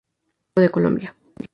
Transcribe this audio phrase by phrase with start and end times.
[0.03, 1.15] Es nativo de Colombia.